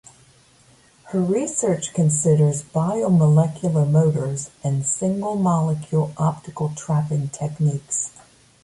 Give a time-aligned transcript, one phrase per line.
[1.09, 8.09] Her research considers biomolecular motors and single molecule optical trapping techniques.